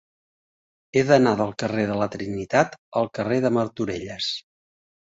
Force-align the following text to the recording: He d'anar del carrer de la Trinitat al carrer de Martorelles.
He 0.95 1.03
d'anar 1.09 1.33
del 1.41 1.53
carrer 1.65 1.85
de 1.91 1.99
la 2.01 2.09
Trinitat 2.17 2.77
al 3.03 3.13
carrer 3.21 3.41
de 3.47 3.57
Martorelles. 3.61 4.37